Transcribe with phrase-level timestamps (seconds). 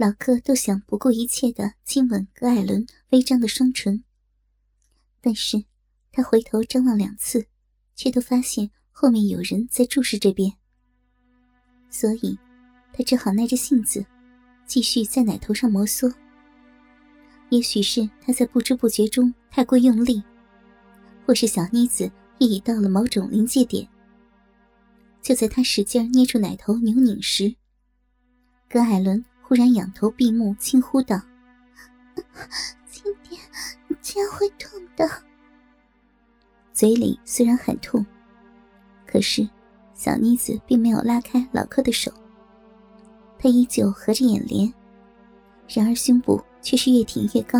[0.00, 4.02] 老克都想不顾一切的亲吻葛艾伦微张的双唇，
[5.20, 5.62] 但是
[6.10, 7.44] 他回头张望两次，
[7.94, 10.50] 却都发现后面有人在注视这边，
[11.90, 12.38] 所以
[12.94, 14.02] 他只好耐着性子，
[14.64, 16.10] 继续在奶头上摩挲。
[17.50, 20.22] 也许是他在不知不觉中太过用力，
[21.26, 23.86] 或是小妮子也已到了某种临界点。
[25.20, 27.54] 就在他使劲捏住奶头扭拧时，
[28.66, 29.22] 葛艾伦。
[29.50, 31.20] 忽然仰头闭目轻呼道
[32.88, 33.40] ：“轻点，
[34.00, 35.10] 这样会痛的。”
[36.72, 38.06] 嘴里虽然很痛，
[39.04, 39.44] 可是
[39.92, 42.12] 小妮子并没有拉开老柯的手。
[43.40, 44.72] 她依旧合着眼帘，
[45.66, 47.58] 然而胸部却是越挺越高。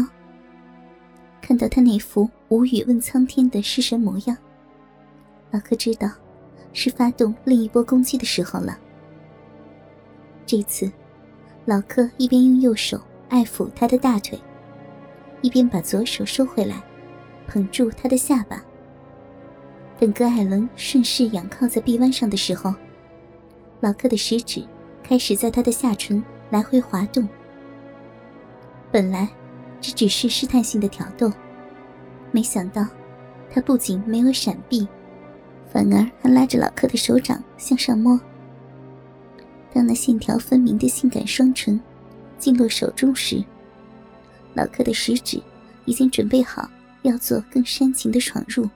[1.41, 4.37] 看到他那副无语问苍天的失神模样，
[5.51, 6.09] 老柯知道
[6.73, 8.79] 是发动另一波攻击的时候了。
[10.47, 10.89] 这次。
[11.71, 14.37] 老柯一边用右手爱抚他的大腿，
[15.41, 16.83] 一边把左手收回来，
[17.47, 18.61] 捧住他的下巴。
[19.97, 22.75] 等葛艾伦顺势仰靠在臂弯上的时候，
[23.79, 24.65] 老柯的食指
[25.01, 27.29] 开始在他的下唇来回滑动。
[28.91, 29.29] 本来
[29.81, 31.31] 这只是试探性的挑逗，
[32.33, 32.85] 没想到
[33.49, 34.89] 他不仅没有闪避，
[35.73, 38.21] 反而还拉着老柯的手掌向上摸。
[39.73, 41.81] 当那线条分明的性感双唇
[42.39, 43.43] 进入手中时，
[44.55, 45.41] 老柯的食指
[45.85, 46.69] 已经准备好
[47.03, 48.69] 要做更煽情的闯入。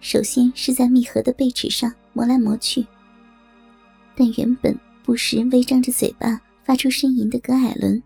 [0.00, 2.86] 首先是在密合的背齿上磨来磨去，
[4.14, 8.02] 但原本不时微张着嘴巴发出呻吟的葛艾伦，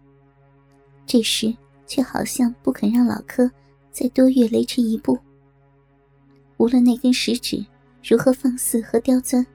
[1.06, 1.54] 这时
[1.86, 3.50] 却好像不肯让老柯
[3.90, 5.18] 再多越雷池一步。
[6.56, 7.64] 无论那根食指
[8.02, 9.46] 如何放肆和刁钻。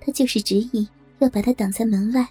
[0.00, 0.88] 他就是执意
[1.18, 2.28] 要把他挡在门外。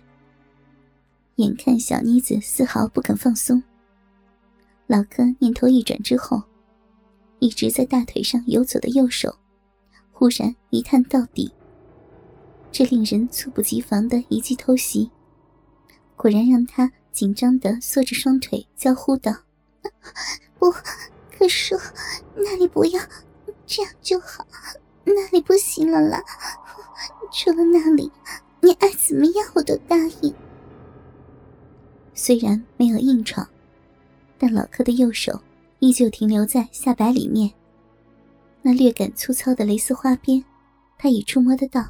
[1.36, 3.62] 眼看小妮子丝毫不肯放松，
[4.88, 6.42] 老柯念头一转之后，
[7.40, 9.38] 一直在大腿上游走的右手，
[10.12, 11.54] 忽然一探到底。
[12.72, 15.12] 这令人猝不及防的一记偷袭，
[16.16, 19.32] 果然让他紧张的缩着双腿，娇呼道
[20.60, 20.72] ：“不，
[21.32, 21.80] 可说
[22.36, 23.02] 那里不要，
[23.66, 24.46] 这样就好，
[25.06, 26.24] 那里不行了啦。”
[27.32, 28.12] 除了那里，
[28.62, 30.34] 你爱怎么样我都答应。
[32.14, 33.48] 虽然没有硬闯，
[34.38, 35.40] 但老柯的右手
[35.80, 37.52] 依旧停留在下摆里面。
[38.64, 40.44] 那略感粗糙的蕾丝花边，
[40.98, 41.86] 他已触摸得到。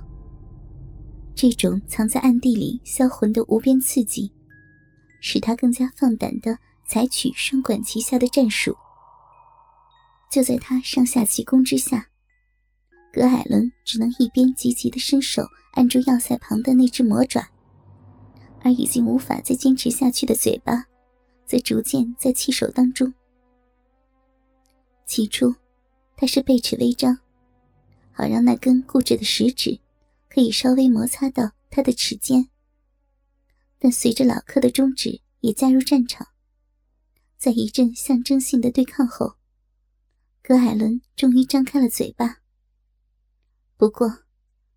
[1.34, 4.32] 这种藏在暗地里销魂的无边刺激，
[5.22, 8.76] 使他更加放胆的采取双管齐下的战术。
[10.30, 12.08] 就在他上下齐攻之下。
[13.18, 15.42] 葛海伦只能一边急急的伸手
[15.72, 17.50] 按住要塞旁的那只魔爪，
[18.62, 20.86] 而已经无法再坚持下去的嘴巴，
[21.44, 23.12] 则逐渐在气手当中。
[25.08, 25.52] 起初，
[26.16, 27.18] 他是背齿微张，
[28.12, 29.80] 好让那根固执的食指
[30.30, 32.48] 可以稍微摩擦到他的齿间。
[33.80, 36.28] 但随着老柯的中指也加入战场，
[37.36, 39.38] 在一阵象征性的对抗后，
[40.44, 42.42] 葛海伦终于张开了嘴巴。
[43.78, 44.24] 不过，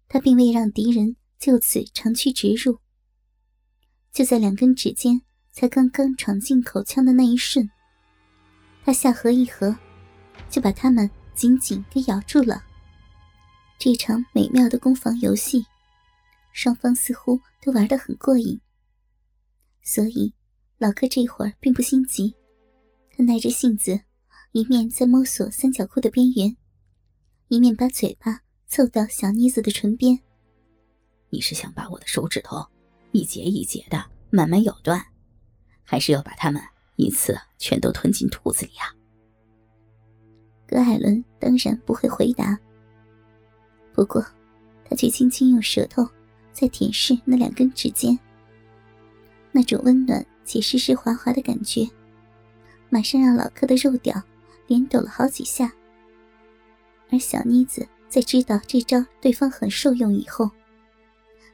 [0.08, 2.80] 他并未让敌人就此长驱直入。
[4.12, 7.70] 就在两根指尖才刚刚闯进口腔的那一瞬，
[8.84, 9.74] 他下颌一合，
[10.50, 12.62] 就把他们紧紧给咬住了。
[13.78, 15.64] 这场美妙的攻防游戏，
[16.52, 18.60] 双方似乎都玩得很过瘾。
[19.82, 20.34] 所以，
[20.76, 22.34] 老哥这会儿并不心急，
[23.16, 24.02] 他耐着性子，
[24.52, 26.54] 一面在摸索三角裤的边缘，
[27.48, 28.42] 一面把嘴巴。
[28.70, 30.16] 凑到小妮子的唇边，
[31.28, 32.64] 你是想把我的手指头
[33.10, 34.00] 一节一节的
[34.30, 35.04] 慢慢咬断，
[35.82, 36.62] 还是要把它们
[36.94, 38.94] 一次全都吞进肚子里啊？
[40.68, 42.56] 葛海伦当然不会回答，
[43.92, 44.24] 不过
[44.88, 46.08] 他却轻轻用舌头
[46.52, 48.16] 在舔舐那两根指尖，
[49.50, 51.90] 那种温暖且湿湿滑滑的感觉，
[52.88, 54.22] 马上让老柯的肉屌
[54.68, 55.72] 连抖了好几下，
[57.10, 57.84] 而小妮子。
[58.10, 60.50] 在知道这招对方很受用以后，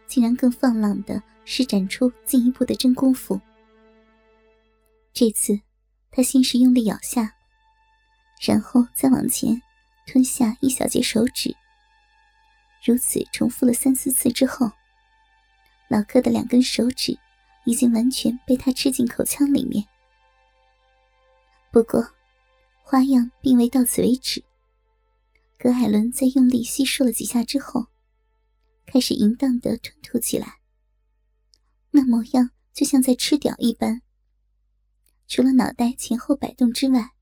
[0.06, 3.38] 竟然更放浪的施展出进一步的真功夫。
[5.12, 5.60] 这次，
[6.10, 7.34] 他先是用力咬下，
[8.40, 9.60] 然后再往前
[10.06, 11.54] 吞下一小截手指。
[12.82, 14.70] 如此重复了三四次之后，
[15.88, 17.18] 老柯的两根手指
[17.64, 19.84] 已经完全被他吃进口腔里面。
[21.70, 22.08] 不过，
[22.82, 24.42] 花样并未到此为止。
[25.58, 27.86] 葛海伦在用力吸吮了几下之后，
[28.84, 30.60] 开始淫荡的吞吐起来。
[31.92, 34.02] 那模样就像在吃屌一般。
[35.26, 37.12] 除了脑袋前后摆动之外，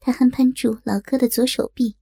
[0.00, 1.96] 他还攀住老柯的左手臂，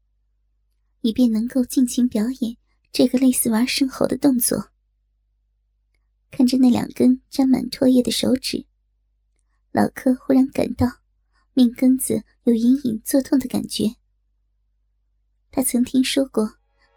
[1.01, 2.57] 以便能够尽情表演
[2.93, 4.71] 这个类似玩生猴的动作。
[6.31, 8.65] 看着那两根沾满唾液的手指，
[9.73, 10.87] 老柯忽然感到
[11.53, 13.97] 命根子有隐隐作痛的感觉。
[15.55, 16.51] 他曾听说过，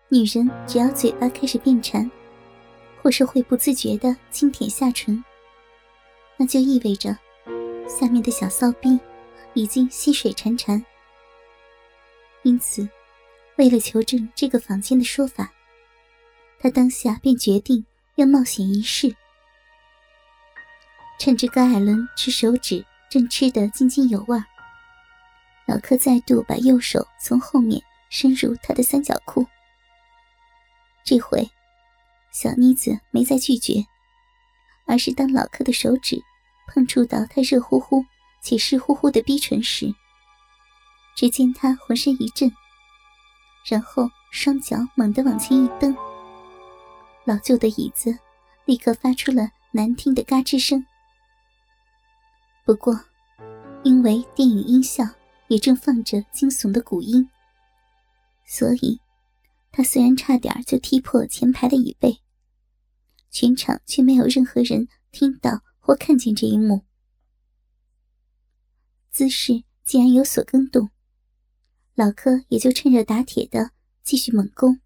[0.08, 2.10] 女人只要嘴巴开始变馋，
[3.02, 5.22] 或是会不自觉的轻舔下唇，
[6.38, 7.16] 那就意味着。
[7.88, 9.00] 下面的小骚逼
[9.54, 10.84] 已经吸水潺潺，
[12.42, 12.88] 因此，
[13.58, 15.52] 为了求证这个房间的说法，
[16.58, 17.86] 他当下便决定
[18.16, 19.16] 要冒险一试。
[21.20, 24.44] 趁着高艾伦吃手指正吃得津津有味，
[25.68, 27.80] 老柯再度把右手从后面
[28.18, 29.46] 伸入他的三角裤。
[31.04, 31.52] 这回，
[32.32, 33.86] 小妮子没再拒绝，
[34.86, 36.24] 而是当老柯的手指。
[36.68, 38.04] 碰触到他热乎乎
[38.42, 39.94] 且湿乎乎的逼唇时，
[41.14, 42.50] 只见他浑身一震，
[43.66, 45.94] 然后双脚猛地往前一蹬，
[47.26, 48.18] 老旧的椅子
[48.64, 50.86] 立刻发出了难听的嘎吱声。
[52.64, 52.98] 不过，
[53.84, 55.04] 因为电影音效
[55.50, 57.30] 也正放着惊悚的鼓音，
[58.46, 59.02] 所以
[59.72, 62.20] 他虽然差点就踢破前排的椅背，
[63.30, 65.64] 全场却没有任何人听到。
[65.88, 66.84] 或看见这一幕，
[69.12, 70.90] 姿势竟然有所更动，
[71.94, 73.70] 老柯也就趁热打铁的
[74.02, 74.82] 继续猛攻。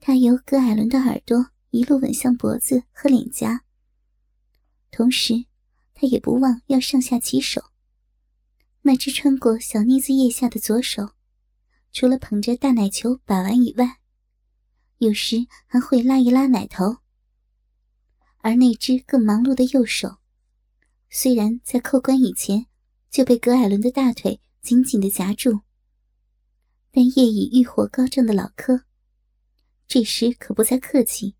[0.00, 3.64] 他由葛艾伦的耳朵一路吻向脖子和脸颊，
[4.90, 5.46] 同时
[5.94, 7.64] 他也不忘要上下其手。
[8.82, 11.14] 那只穿过小妮子腋下的左手，
[11.92, 13.98] 除了捧着大奶球把玩以外，
[14.98, 16.96] 有时还会拉一拉奶头。
[18.38, 20.16] 而那只更忙碌的右手，
[21.10, 22.66] 虽然在扣关以前
[23.10, 25.60] 就被葛艾伦的大腿紧紧的夹住，
[26.90, 28.84] 但夜已欲火高涨的老柯，
[29.86, 31.36] 这时可不再客气。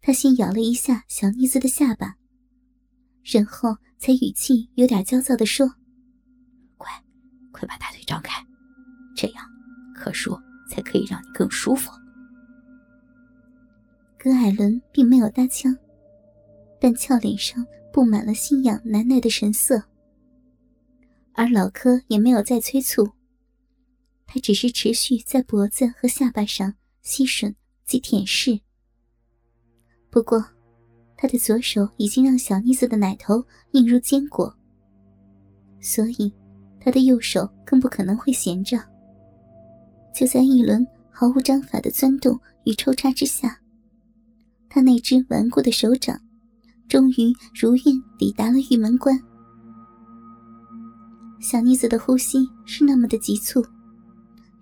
[0.00, 2.18] 他先咬了一下小妮子的下巴，
[3.22, 5.66] 然后才语气有点焦躁的说
[6.76, 7.02] ：“快，
[7.50, 8.46] 快把大腿张开，
[9.14, 9.44] 这样
[9.94, 11.90] 可说才可以让你更舒服。”
[14.18, 15.76] 葛艾伦并没有搭腔，
[16.80, 19.82] 但俏脸上布满了心痒难耐的神色。
[21.34, 23.06] 而老柯也没有再催促，
[24.26, 26.72] 他只是持续在脖子和下巴上
[27.02, 28.60] 吸吮及舔舐。
[30.10, 30.42] 不过，
[31.16, 34.56] 他的左手已经让小妮子的奶头硬如坚果，
[35.80, 36.32] 所以
[36.80, 38.78] 他的右手更不可能会闲着。
[40.14, 43.58] 就在一轮毫无章法的钻动与抽插之下。
[44.68, 46.18] 他那只顽固的手掌，
[46.88, 49.20] 终于如愿抵达了玉门关。
[51.40, 53.62] 小妮子的呼吸是那么的急促，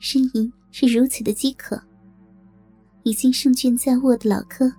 [0.01, 1.81] 呻吟是如此的饥渴。
[3.05, 4.73] 已经胜券在握的老柯，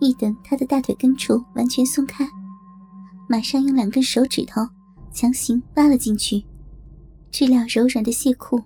[0.00, 2.28] 一等他的大腿根处完全松开，
[3.28, 4.60] 马上用两根手指头
[5.12, 6.44] 强行挖了进去，
[7.30, 8.62] 质料柔软的蟹裤，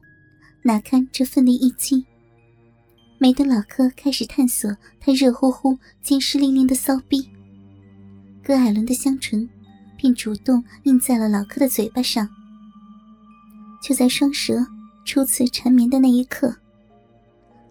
[0.63, 2.05] 哪堪这奋力一击。
[3.19, 7.29] 没等老柯开始探索他热乎乎、坚湿淋淋的骚逼，
[8.43, 9.49] 葛艾伦的香唇
[9.97, 12.29] 便主动印在了老柯的嘴巴上。
[13.81, 14.65] 就在双舌
[15.05, 16.55] 初次缠绵的那一刻，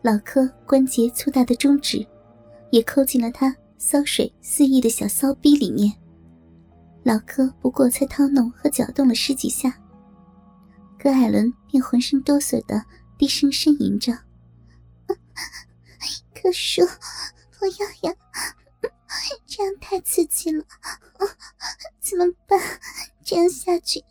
[0.02, 2.06] 老柯关节粗大的中指
[2.70, 5.94] 也抠进了他骚水肆意的小骚逼里面。
[7.04, 9.81] 老柯不过才掏弄和搅动了十几下，
[11.02, 12.86] 葛艾伦便浑身哆嗦的
[13.18, 14.16] 低声呻吟着。
[16.36, 18.16] 可是，我要呀，
[19.48, 20.64] 这样太刺激了，
[22.00, 22.80] 怎么办？
[23.24, 24.04] 这样下去，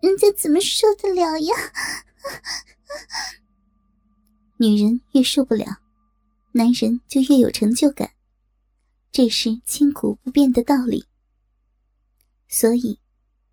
[0.00, 1.54] 人家怎么受得了呀？
[4.56, 5.82] 女人越受不了，
[6.52, 8.12] 男人就越有成就感，
[9.12, 11.04] 这是千古不变的道理。
[12.48, 12.98] 所以，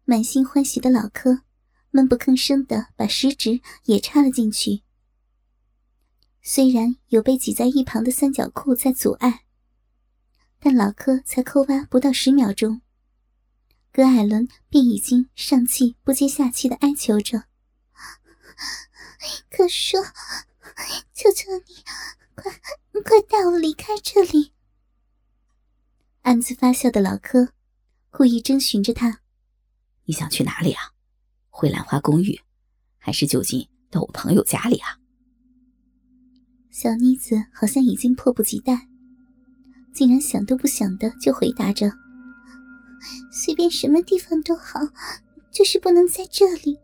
[0.06, 1.42] 满心欢喜的老柯
[1.96, 4.82] 闷不吭声的把食指也插了进去。
[6.42, 9.46] 虽然有被挤在一旁的三角裤在阻碍，
[10.60, 12.82] 但老柯才抠挖不到十秒钟，
[13.94, 17.46] 葛艾伦便已经上气不接下气的哀求着
[19.50, 19.96] ：“可叔，
[21.14, 21.76] 求求你，
[22.36, 22.52] 快
[23.06, 24.52] 快带我离开这里！”
[26.24, 27.54] 暗自发笑的老柯
[28.10, 29.22] 故意征询着他
[30.04, 30.92] ：“你想去哪里啊？
[31.58, 32.38] 回兰花公寓，
[32.98, 35.00] 还是就近到我朋友家里啊？”
[36.70, 38.90] 小妮子好像已经迫不及待，
[39.94, 41.90] 竟然想都不想的就回答着
[43.32, 44.82] ：“随便什么地方都好，
[45.50, 46.78] 就是不能在这里。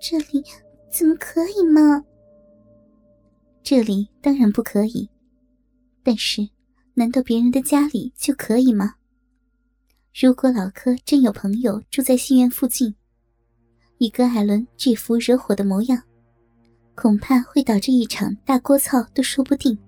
[0.00, 0.42] 这里
[0.90, 2.02] 怎么可以吗？
[3.62, 5.08] 这里当然不可以。
[6.02, 6.48] 但是，
[6.94, 8.94] 难道别人的家里就可以吗？
[10.12, 12.96] 如果老柯真有朋友住在戏院附近，
[14.00, 16.02] 以葛海伦制服惹火的模样。”
[16.96, 19.78] 恐怕会导致一场大锅操都说不定。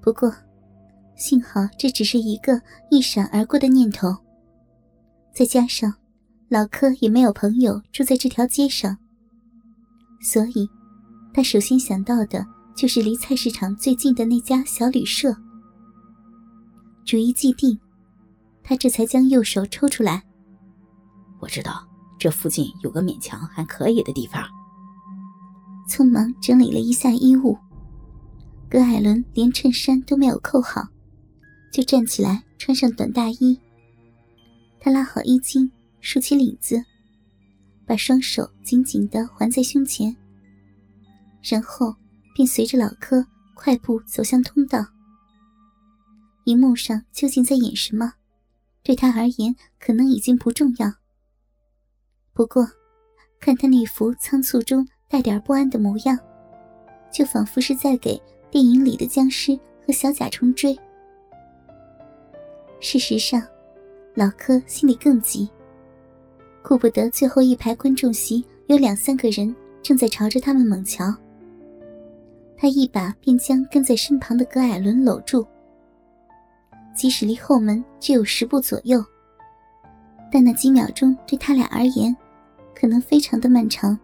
[0.00, 0.32] 不过，
[1.16, 4.14] 幸好这只是一个一闪而过的念头。
[5.32, 5.92] 再加上
[6.48, 8.96] 老柯也没有朋友住在这条街上，
[10.20, 10.68] 所以
[11.32, 15.34] 他首先想到的就是离菜市场最近的那家小旅社。
[17.04, 17.76] 主意既定，
[18.62, 20.22] 他这才将右手抽出来。
[21.40, 21.84] 我知道
[22.24, 24.42] 这附近有个勉强还可以的地方。
[25.86, 27.58] 匆忙整理了一下衣物，
[28.70, 30.88] 葛艾伦连衬衫都没有扣好，
[31.70, 33.60] 就站起来穿上短大衣。
[34.80, 36.82] 他拉好衣襟，竖起领子，
[37.84, 40.16] 把双手紧紧地环在胸前，
[41.42, 41.94] 然后
[42.34, 44.82] 便随着老柯快步走向通道。
[46.46, 48.14] 荧幕上究竟在演什么，
[48.82, 50.90] 对他而言可能已经不重要。
[52.34, 52.66] 不过，
[53.40, 54.86] 看他那副仓促中。
[55.06, 56.18] 带点不安的模样，
[57.12, 60.76] 就仿佛是在给电影里的僵尸和小甲虫追。
[62.80, 63.40] 事实上，
[64.14, 65.48] 老柯心里更急，
[66.64, 71.14] 顾不得最后一排观众席有两三个人正在朝着他们猛瞧，
[72.56, 75.46] 他一把便将跟在身旁的葛艾伦搂住。
[76.92, 79.04] 即使离后门只有十步左右，
[80.32, 82.16] 但那几秒钟对他俩而言，
[82.74, 83.98] 可能非常的漫长。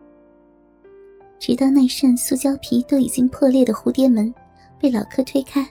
[1.39, 4.33] 直到那扇塑胶皮都已经破裂的蝴蝶门
[4.79, 5.67] 被老柯推开，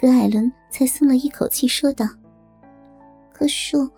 [0.00, 2.06] 葛艾伦才松了一口气，说道
[3.32, 3.88] ：“可叔，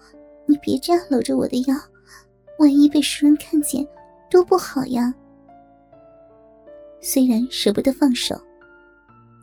[0.47, 1.75] 你别这样搂着我的腰，
[2.59, 3.87] 万一被熟人看见，
[4.31, 5.15] 多不好呀。”
[7.01, 8.39] 虽然舍不得放手，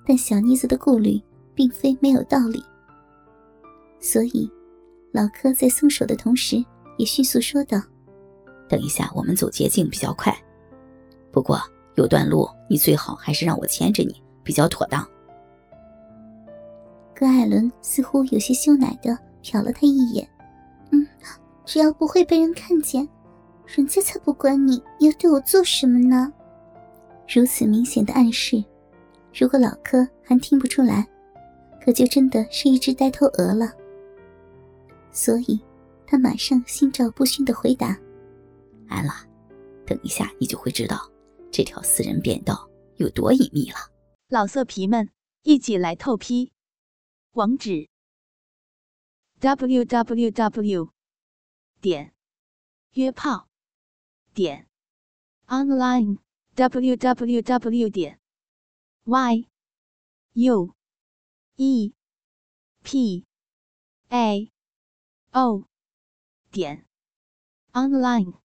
[0.05, 1.19] 但小妮子的顾虑
[1.55, 2.63] 并非没有道理，
[3.99, 4.49] 所以
[5.11, 6.63] 老柯在松手的同时，
[6.97, 7.81] 也迅速说道
[8.71, 10.33] ：“等一下，我们走捷径比较快。”
[11.29, 11.61] 不过
[11.95, 15.05] 有段路，你最好还是让我牵着你比较妥当。
[17.13, 20.25] 葛艾伦似乎有些羞赧的瞟了他一眼，
[20.91, 21.05] 嗯，
[21.65, 23.05] 只要不会被人看见，
[23.65, 26.31] 人家才不管你要对我做什么呢。
[27.27, 28.63] 如此明显的暗示，
[29.33, 31.05] 如果老柯还听不出来，
[31.83, 33.69] 可就真的是一只呆头鹅了。
[35.11, 35.59] 所以，
[36.07, 37.97] 他马上心照不宣的回答
[38.91, 39.13] ：“安了，
[39.87, 41.09] 等一下你就会知道。”
[41.51, 43.77] 这条私人便道有多隐秘了？
[44.27, 45.09] 老色皮们，
[45.43, 46.51] 一起来透批！
[47.31, 47.89] 网址
[49.39, 50.89] ：w w w
[51.81, 52.13] 点
[52.93, 53.49] 约炮
[54.33, 54.67] 点
[55.47, 56.19] online
[56.55, 58.19] w w w 点
[59.03, 59.47] y
[60.33, 60.73] u
[61.55, 61.93] e
[62.83, 63.25] p
[64.09, 64.51] a
[65.31, 65.63] o
[66.51, 66.85] 点
[67.73, 68.40] online。